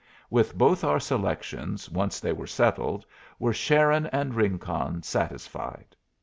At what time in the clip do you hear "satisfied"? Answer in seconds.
5.03-5.95